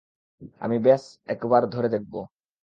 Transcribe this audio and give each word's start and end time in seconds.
আমি 0.61 0.77
ব্যাস 0.79 1.03
একবার 1.27 1.61
ধরে 1.69 1.87
দেখবো। 1.89 2.19